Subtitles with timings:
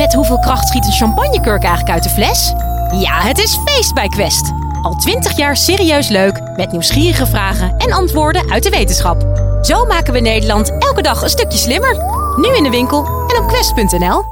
[0.00, 2.52] Met hoeveel kracht schiet een champagnekurk eigenlijk uit de fles?
[3.00, 4.52] Ja, het is feest bij Quest.
[4.82, 9.20] Al twintig jaar serieus leuk, met nieuwsgierige vragen en antwoorden uit de wetenschap.
[9.62, 11.94] Zo maken we Nederland elke dag een stukje slimmer.
[12.36, 14.22] Nu in de winkel en op quest.nl.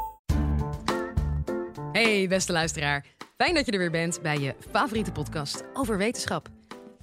[1.93, 3.05] Hey beste luisteraar,
[3.37, 6.48] fijn dat je er weer bent bij je favoriete podcast over wetenschap.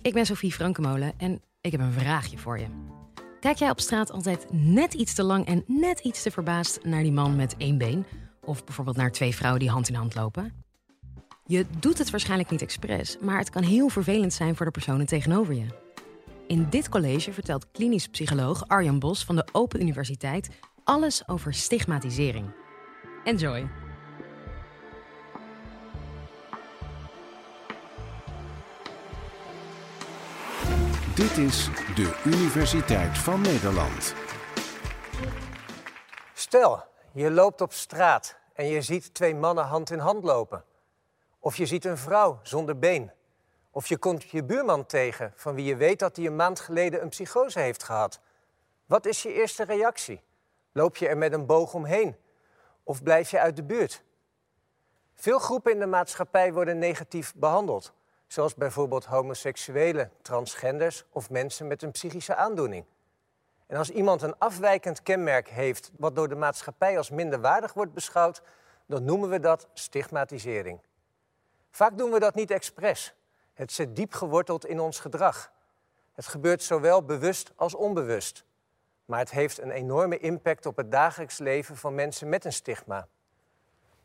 [0.01, 2.65] Ik ben Sophie Frankemolen en ik heb een vraagje voor je.
[3.39, 7.03] Kijk jij op straat altijd net iets te lang en net iets te verbaasd naar
[7.03, 8.05] die man met één been?
[8.45, 10.53] Of bijvoorbeeld naar twee vrouwen die hand in hand lopen?
[11.45, 15.05] Je doet het waarschijnlijk niet expres, maar het kan heel vervelend zijn voor de personen
[15.05, 15.65] tegenover je.
[16.47, 20.49] In dit college vertelt klinisch psycholoog Arjan Bos van de Open Universiteit
[20.83, 22.45] alles over stigmatisering.
[23.23, 23.67] Enjoy!
[31.15, 34.13] Dit is de Universiteit van Nederland.
[36.33, 36.83] Stel,
[37.13, 40.63] je loopt op straat en je ziet twee mannen hand in hand lopen.
[41.39, 43.11] Of je ziet een vrouw zonder been.
[43.71, 47.01] Of je komt je buurman tegen van wie je weet dat hij een maand geleden
[47.01, 48.19] een psychose heeft gehad.
[48.85, 50.21] Wat is je eerste reactie?
[50.71, 52.15] Loop je er met een boog omheen?
[52.83, 54.03] Of blijf je uit de buurt?
[55.13, 57.93] Veel groepen in de maatschappij worden negatief behandeld,
[58.27, 62.85] zoals bijvoorbeeld homoseksuelen, transgenders of mensen met een psychische aandoening.
[63.67, 68.41] En als iemand een afwijkend kenmerk heeft wat door de maatschappij als minderwaardig wordt beschouwd,
[68.85, 70.79] dan noemen we dat stigmatisering.
[71.71, 73.15] Vaak doen we dat niet expres.
[73.53, 75.51] Het zit diep geworteld in ons gedrag.
[76.13, 78.45] Het gebeurt zowel bewust als onbewust.
[79.05, 83.07] Maar het heeft een enorme impact op het dagelijks leven van mensen met een stigma.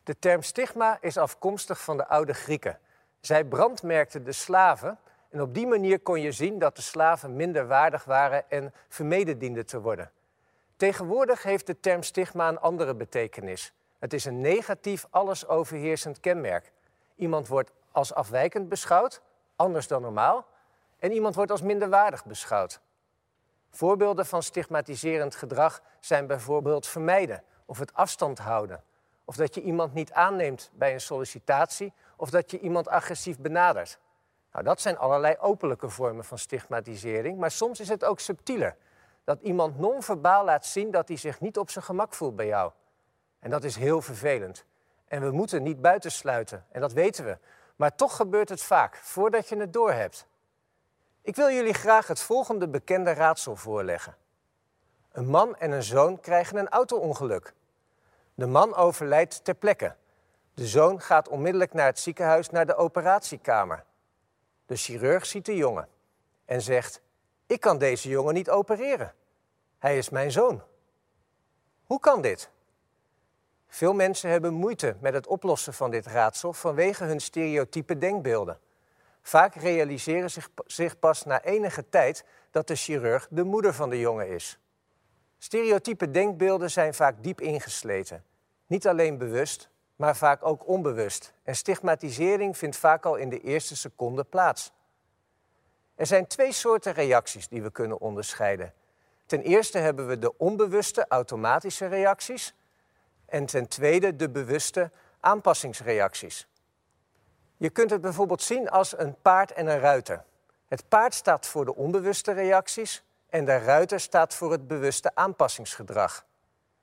[0.03, 2.79] De term stigma is afkomstig van de oude Grieken.
[3.21, 4.99] Zij brandmerkten de slaven
[5.31, 9.39] en op die manier kon je zien dat de slaven minder waardig waren en vermeden
[9.39, 10.11] dienden te worden.
[10.77, 13.73] Tegenwoordig heeft de term stigma een andere betekenis.
[13.99, 16.73] Het is een negatief, alles overheersend kenmerk.
[17.15, 19.23] Iemand wordt als afwijkend beschouwd,
[19.57, 20.47] anders dan normaal,
[20.99, 22.81] en iemand wordt als minderwaardig beschouwd.
[23.71, 28.83] Voorbeelden van stigmatiserend gedrag zijn bijvoorbeeld vermijden of het afstand houden,
[29.25, 33.99] of dat je iemand niet aanneemt bij een sollicitatie, of dat je iemand agressief benadert.
[34.53, 38.77] Nou, dat zijn allerlei openlijke vormen van stigmatisering, maar soms is het ook subtieler.
[39.25, 42.73] Dat iemand non-verbaal laat zien dat hij zich niet op zijn gemak voelt bij jou.
[43.39, 44.65] En dat is heel vervelend.
[45.05, 47.39] En we moeten niet buitensluiten, en dat weten we.
[47.77, 50.27] Maar toch gebeurt het vaak, voordat je het doorhebt.
[51.23, 54.17] Ik wil jullie graag het volgende bekende raadsel voorleggen.
[55.13, 57.55] Een man en een zoon krijgen een auto-ongeluk.
[58.35, 59.97] De man overlijdt ter plekke.
[60.55, 63.85] De zoon gaat onmiddellijk naar het ziekenhuis naar de operatiekamer.
[64.71, 65.89] De chirurg ziet de jongen
[66.45, 67.01] en zegt:
[67.47, 69.15] Ik kan deze jongen niet opereren.
[69.79, 70.63] Hij is mijn zoon.
[71.85, 72.51] Hoe kan dit?
[73.69, 78.61] Veel mensen hebben moeite met het oplossen van dit raadsel vanwege hun stereotype denkbeelden.
[79.23, 83.99] Vaak realiseren zich, zich pas na enige tijd dat de chirurg de moeder van de
[83.99, 84.59] jongen is.
[85.39, 88.25] Stereotype denkbeelden zijn vaak diep ingesleten.
[88.67, 89.69] Niet alleen bewust,
[90.01, 91.33] maar vaak ook onbewust.
[91.43, 94.73] En stigmatisering vindt vaak al in de eerste seconde plaats.
[95.95, 98.73] Er zijn twee soorten reacties die we kunnen onderscheiden.
[99.27, 102.55] Ten eerste hebben we de onbewuste automatische reacties
[103.27, 104.91] en ten tweede de bewuste
[105.21, 106.49] aanpassingsreacties.
[107.57, 110.25] Je kunt het bijvoorbeeld zien als een paard en een ruiter.
[110.69, 116.25] Het paard staat voor de onbewuste reacties en de ruiter staat voor het bewuste aanpassingsgedrag.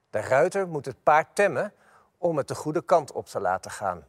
[0.10, 1.74] De ruiter moet het paard temmen
[2.18, 4.06] om het de goede kant op te laten gaan.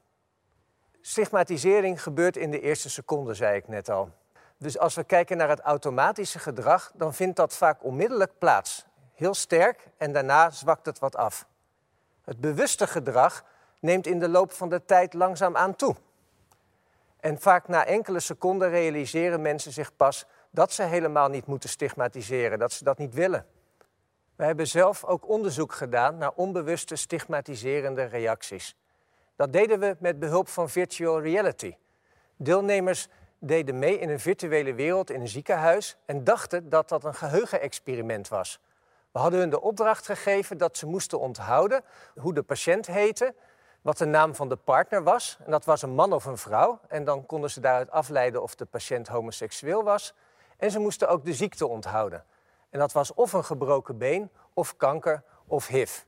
[1.00, 4.10] Stigmatisering gebeurt in de eerste seconde, zei ik net al.
[4.56, 8.86] Dus als we kijken naar het automatische gedrag, dan vindt dat vaak onmiddellijk plaats.
[9.14, 11.46] Heel sterk en daarna zwakt het wat af.
[12.24, 13.44] Het bewuste gedrag
[13.80, 15.96] neemt in de loop van de tijd langzaam aan toe.
[17.20, 22.58] En vaak na enkele seconden realiseren mensen zich pas dat ze helemaal niet moeten stigmatiseren,
[22.58, 23.46] dat ze dat niet willen.
[24.38, 28.76] We hebben zelf ook onderzoek gedaan naar onbewuste stigmatiserende reacties.
[29.36, 31.76] Dat deden we met behulp van virtual reality.
[32.36, 33.08] Deelnemers
[33.38, 38.28] deden mee in een virtuele wereld in een ziekenhuis en dachten dat dat een geheugenexperiment
[38.28, 38.60] was.
[39.12, 41.82] We hadden hun de opdracht gegeven dat ze moesten onthouden
[42.18, 43.34] hoe de patiënt heette,
[43.82, 45.38] wat de naam van de partner was.
[45.44, 46.80] En dat was een man of een vrouw.
[46.88, 50.14] En dan konden ze daaruit afleiden of de patiënt homoseksueel was.
[50.56, 52.24] En ze moesten ook de ziekte onthouden.
[52.70, 56.00] En dat was of een gebroken been, of kanker, of HIV.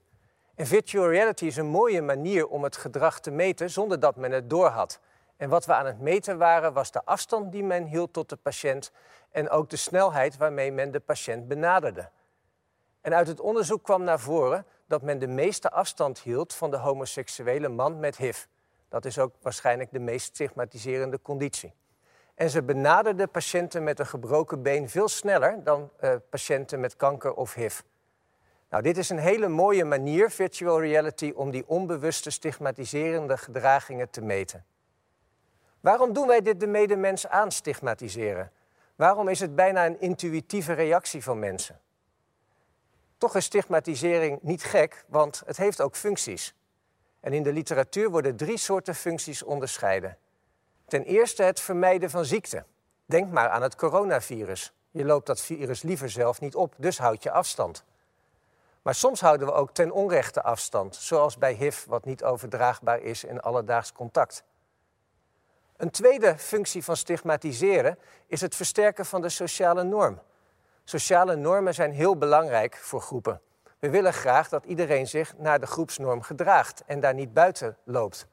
[0.54, 4.32] En virtual reality is een mooie manier om het gedrag te meten zonder dat men
[4.32, 5.00] het doorhad.
[5.36, 8.36] En wat we aan het meten waren, was de afstand die men hield tot de
[8.36, 8.92] patiënt
[9.30, 12.10] en ook de snelheid waarmee men de patiënt benaderde.
[13.00, 16.76] En uit het onderzoek kwam naar voren dat men de meeste afstand hield van de
[16.76, 18.44] homoseksuele man met HIV.
[18.88, 21.74] Dat is ook waarschijnlijk de meest stigmatiserende conditie.
[22.40, 27.34] En ze benaderden patiënten met een gebroken been veel sneller dan uh, patiënten met kanker
[27.34, 27.80] of HIV.
[28.70, 34.20] Nou, dit is een hele mooie manier, virtual reality, om die onbewuste stigmatiserende gedragingen te
[34.20, 34.64] meten.
[35.80, 38.52] Waarom doen wij dit de medemens aan stigmatiseren?
[38.96, 41.80] Waarom is het bijna een intuïtieve reactie van mensen?
[43.18, 46.54] Toch is stigmatisering niet gek, want het heeft ook functies.
[47.20, 50.16] En in de literatuur worden drie soorten functies onderscheiden.
[50.90, 52.64] Ten eerste het vermijden van ziekte.
[53.06, 54.72] Denk maar aan het coronavirus.
[54.90, 57.84] Je loopt dat virus liever zelf niet op, dus houd je afstand.
[58.82, 63.24] Maar soms houden we ook ten onrechte afstand, zoals bij HIV, wat niet overdraagbaar is
[63.24, 64.44] in alledaags contact.
[65.76, 70.20] Een tweede functie van stigmatiseren is het versterken van de sociale norm.
[70.84, 73.40] Sociale normen zijn heel belangrijk voor groepen.
[73.78, 78.28] We willen graag dat iedereen zich naar de groepsnorm gedraagt en daar niet buiten loopt.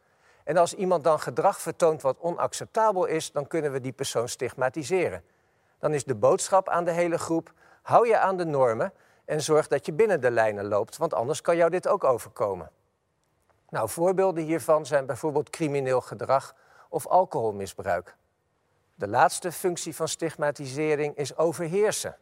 [0.47, 5.23] En als iemand dan gedrag vertoont wat onacceptabel is, dan kunnen we die persoon stigmatiseren.
[5.79, 8.94] Dan is de boodschap aan de hele groep: hou je aan de normen
[9.25, 12.71] en zorg dat je binnen de lijnen loopt, want anders kan jou dit ook overkomen.
[13.69, 16.55] Nou, voorbeelden hiervan zijn bijvoorbeeld crimineel gedrag
[16.89, 18.15] of alcoholmisbruik.
[18.95, 22.17] De laatste functie van stigmatisering is overheersen.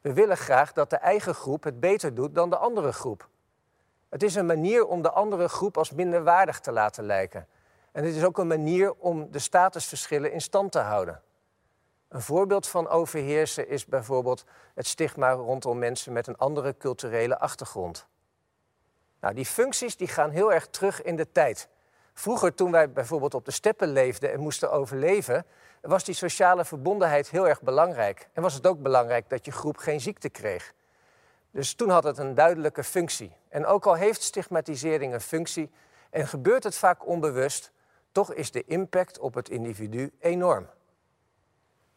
[0.00, 3.28] We willen graag dat de eigen groep het beter doet dan de andere groep.
[4.14, 7.46] Het is een manier om de andere groep als minderwaardig te laten lijken.
[7.92, 11.22] En het is ook een manier om de statusverschillen in stand te houden.
[12.08, 14.44] Een voorbeeld van overheersen is bijvoorbeeld
[14.74, 18.06] het stigma rondom mensen met een andere culturele achtergrond.
[19.20, 21.68] Nou, die functies die gaan heel erg terug in de tijd.
[22.12, 25.46] Vroeger, toen wij bijvoorbeeld op de steppen leefden en moesten overleven,
[25.80, 28.28] was die sociale verbondenheid heel erg belangrijk.
[28.32, 30.74] En was het ook belangrijk dat je groep geen ziekte kreeg.
[31.54, 33.36] Dus toen had het een duidelijke functie.
[33.48, 35.70] En ook al heeft stigmatisering een functie
[36.10, 37.72] en gebeurt het vaak onbewust,
[38.12, 40.68] toch is de impact op het individu enorm.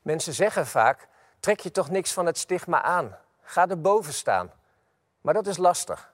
[0.01, 1.07] Mensen zeggen vaak:
[1.39, 4.51] trek je toch niks van het stigma aan, ga erboven staan.
[5.21, 6.13] Maar dat is lastig.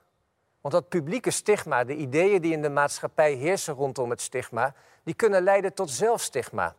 [0.60, 5.14] Want dat publieke stigma, de ideeën die in de maatschappij heersen rondom het stigma, die
[5.14, 6.74] kunnen leiden tot zelfstigma.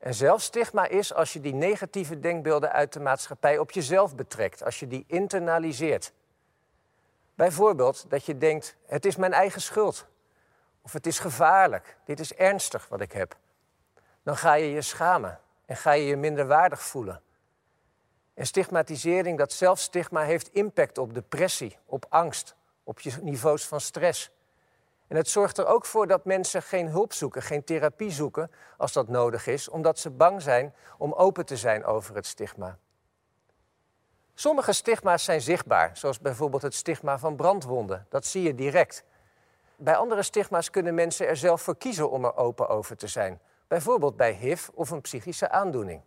[0.00, 4.80] En zelfstigma is als je die negatieve denkbeelden uit de maatschappij op jezelf betrekt, als
[4.80, 6.12] je die internaliseert.
[7.34, 10.06] Bijvoorbeeld dat je denkt, het is mijn eigen schuld.
[10.82, 13.36] Of het is gevaarlijk, dit is ernstig wat ik heb.
[14.22, 17.22] Dan ga je je schamen en ga je je minder waardig voelen.
[18.34, 22.54] En stigmatisering, dat zelfstigma, heeft impact op depressie, op angst,
[22.84, 24.30] op je niveaus van stress.
[25.10, 28.92] En het zorgt er ook voor dat mensen geen hulp zoeken, geen therapie zoeken als
[28.92, 32.78] dat nodig is, omdat ze bang zijn om open te zijn over het stigma.
[34.34, 38.06] Sommige stigma's zijn zichtbaar, zoals bijvoorbeeld het stigma van brandwonden.
[38.08, 39.04] Dat zie je direct.
[39.76, 43.40] Bij andere stigma's kunnen mensen er zelf voor kiezen om er open over te zijn.
[43.68, 46.02] Bijvoorbeeld bij HIV of een psychische aandoening.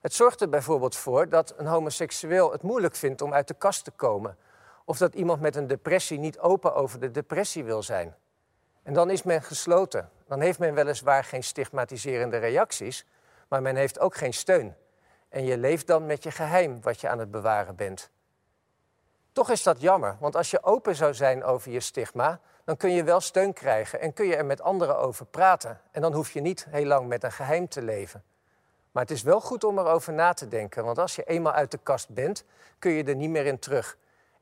[0.00, 3.84] Het zorgt er bijvoorbeeld voor dat een homoseksueel het moeilijk vindt om uit de kast
[3.84, 4.36] te komen
[4.88, 8.14] of dat iemand met een depressie niet open over de depressie wil zijn.
[8.82, 10.10] En dan is men gesloten.
[10.26, 13.06] Dan heeft men weliswaar geen stigmatiserende reacties,
[13.48, 14.76] maar men heeft ook geen steun.
[15.28, 18.10] En je leeft dan met je geheim wat je aan het bewaren bent.
[19.32, 22.90] Toch is dat jammer, want als je open zou zijn over je stigma, dan kun
[22.90, 25.80] je wel steun krijgen en kun je er met anderen over praten.
[25.90, 28.22] En dan hoef je niet heel lang met een geheim te leven.
[28.92, 31.70] Maar het is wel goed om erover na te denken, want als je eenmaal uit
[31.70, 32.44] de kast bent,
[32.78, 33.96] kun je er niet meer in terug.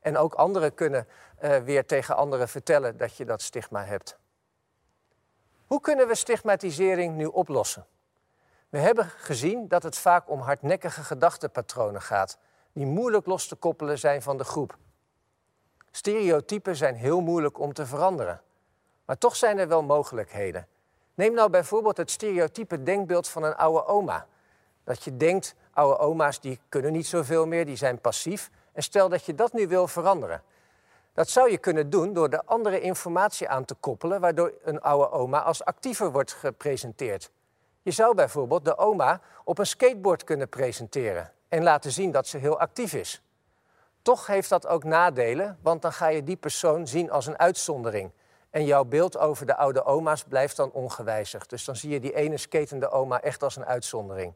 [0.07, 1.07] En ook anderen kunnen
[1.43, 4.17] uh, weer tegen anderen vertellen dat je dat stigma hebt.
[5.65, 7.85] Hoe kunnen we stigmatisering nu oplossen?
[8.69, 12.37] We hebben gezien dat het vaak om hardnekkige gedachtenpatronen gaat,
[12.73, 14.77] die moeilijk los te koppelen zijn van de groep.
[15.91, 18.41] Stereotypen zijn heel moeilijk om te veranderen,
[19.05, 20.67] maar toch zijn er wel mogelijkheden.
[21.13, 24.27] Neem nou bijvoorbeeld het stereotype denkbeeld van een oude oma.
[24.83, 28.49] Dat je denkt, oude oma's die kunnen niet zoveel meer, die zijn passief.
[28.77, 30.41] En stel dat je dat nu wil veranderen.
[31.13, 35.11] Dat zou je kunnen doen door de andere informatie aan te koppelen, waardoor een oude
[35.11, 37.31] oma als actiever wordt gepresenteerd.
[37.81, 42.37] Je zou bijvoorbeeld de oma op een skateboard kunnen presenteren en laten zien dat ze
[42.37, 43.21] heel actief is.
[44.01, 48.11] Toch heeft dat ook nadelen, want dan ga je die persoon zien als een uitzondering.
[48.49, 51.49] En jouw beeld over de oude oma's blijft dan ongewijzigd.
[51.49, 54.33] Dus dan zie je die ene skatende oma echt als een uitzondering.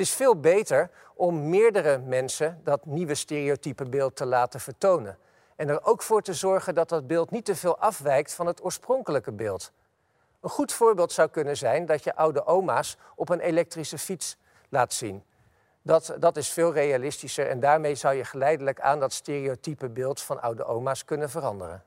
[0.00, 5.18] Het is veel beter om meerdere mensen dat nieuwe stereotype beeld te laten vertonen.
[5.56, 8.64] En er ook voor te zorgen dat dat beeld niet te veel afwijkt van het
[8.64, 9.72] oorspronkelijke beeld.
[10.40, 14.36] Een goed voorbeeld zou kunnen zijn dat je oude oma's op een elektrische fiets
[14.68, 15.24] laat zien.
[15.82, 20.42] Dat, dat is veel realistischer en daarmee zou je geleidelijk aan dat stereotype beeld van
[20.42, 21.84] oude oma's kunnen veranderen.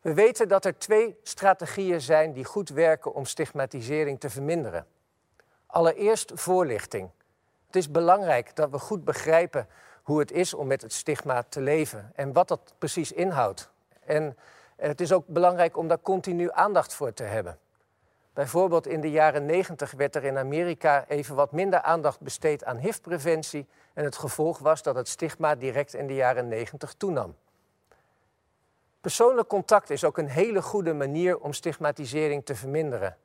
[0.00, 4.86] We weten dat er twee strategieën zijn die goed werken om stigmatisering te verminderen.
[5.70, 7.10] Allereerst voorlichting.
[7.66, 9.68] Het is belangrijk dat we goed begrijpen
[10.02, 13.70] hoe het is om met het stigma te leven en wat dat precies inhoudt.
[14.04, 14.36] En
[14.76, 17.58] het is ook belangrijk om daar continu aandacht voor te hebben.
[18.32, 22.76] Bijvoorbeeld in de jaren 90 werd er in Amerika even wat minder aandacht besteed aan
[22.76, 23.66] HIV-preventie.
[23.92, 27.36] En het gevolg was dat het stigma direct in de jaren 90 toenam.
[29.00, 33.16] Persoonlijk contact is ook een hele goede manier om stigmatisering te verminderen.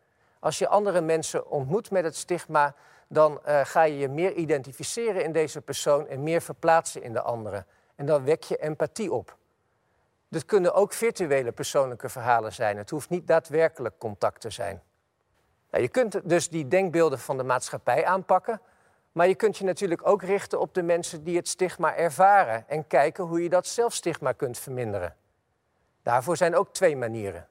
[0.44, 2.76] Als je andere mensen ontmoet met het stigma,
[3.08, 7.22] dan uh, ga je je meer identificeren in deze persoon en meer verplaatsen in de
[7.22, 7.66] andere.
[7.96, 9.38] En dan wek je empathie op.
[10.30, 12.78] Dit kunnen ook virtuele persoonlijke verhalen zijn.
[12.78, 14.82] Het hoeft niet daadwerkelijk contact te zijn.
[15.72, 18.62] Nou, je kunt dus die denkbeelden van de maatschappij aanpakken,
[19.12, 22.88] maar je kunt je natuurlijk ook richten op de mensen die het stigma ervaren en
[22.88, 25.16] kijken hoe je dat zelfstigma kunt verminderen.
[26.02, 27.48] Daarvoor zijn ook twee manieren.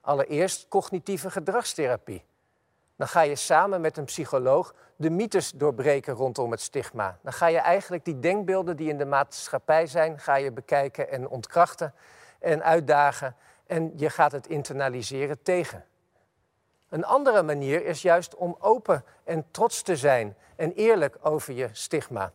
[0.00, 2.24] Allereerst cognitieve gedragstherapie.
[2.96, 7.18] Dan ga je samen met een psycholoog de mythes doorbreken rondom het stigma.
[7.22, 11.28] Dan ga je eigenlijk die denkbeelden die in de maatschappij zijn, ga je bekijken en
[11.28, 11.94] ontkrachten
[12.38, 13.36] en uitdagen.
[13.66, 15.84] En je gaat het internaliseren tegen.
[16.88, 21.68] Een andere manier is juist om open en trots te zijn en eerlijk over je
[21.72, 22.32] stigma.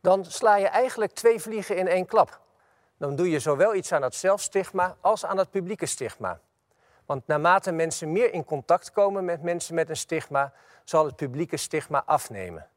[0.00, 2.40] Dan sla je eigenlijk twee vliegen in één klap.
[2.96, 6.40] Dan doe je zowel iets aan het zelfstigma als aan het publieke stigma.
[7.06, 10.52] Want naarmate mensen meer in contact komen met mensen met een stigma,
[10.84, 12.68] zal het publieke stigma afnemen.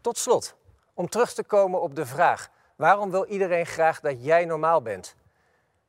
[0.00, 0.54] Tot slot,
[0.94, 5.16] om terug te komen op de vraag: waarom wil iedereen graag dat jij normaal bent?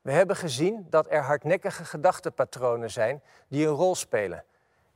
[0.01, 4.43] We hebben gezien dat er hardnekkige gedachtepatronen zijn die een rol spelen.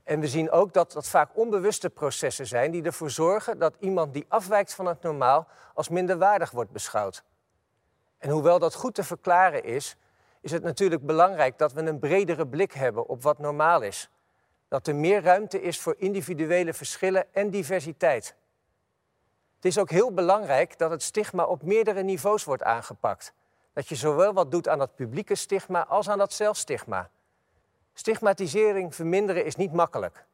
[0.04, 4.14] En we zien ook dat dat vaak onbewuste processen zijn die ervoor zorgen dat iemand
[4.14, 7.24] die afwijkt van het normaal als minderwaardig wordt beschouwd.
[8.18, 9.96] En hoewel dat goed te verklaren is,
[10.42, 14.10] is het natuurlijk belangrijk dat we een bredere blik hebben op wat normaal is.
[14.68, 18.36] Dat er meer ruimte is voor individuele verschillen en diversiteit.
[19.56, 23.34] Het is ook heel belangrijk dat het stigma op meerdere niveaus wordt aangepakt.
[23.74, 27.10] Dat je zowel wat doet aan dat publieke stigma als aan dat zelfstigma.
[27.94, 30.26] Stigmatisering verminderen is niet makkelijk,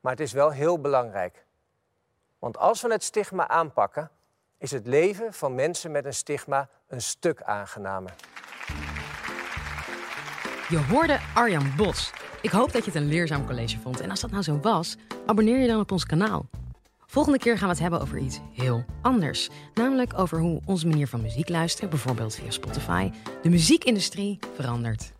[0.00, 1.44] maar het is wel heel belangrijk.
[2.38, 4.10] Want als we het stigma aanpakken,
[4.58, 8.14] is het leven van mensen met een stigma een stuk aangenamer.
[10.72, 12.10] Je hoorde Arjan Bos.
[12.40, 14.00] Ik hoop dat je het een leerzaam college vond.
[14.00, 16.48] En als dat nou zo was, abonneer je dan op ons kanaal.
[17.06, 19.48] Volgende keer gaan we het hebben over iets heel anders.
[19.74, 23.10] Namelijk over hoe onze manier van muziek luisteren, bijvoorbeeld via Spotify,
[23.42, 25.12] de muziekindustrie verandert.